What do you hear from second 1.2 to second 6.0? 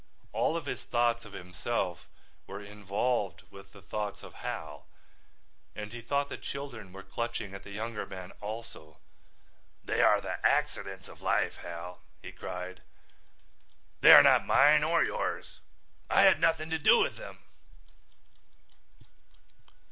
of himself were involved with the thoughts of Hal and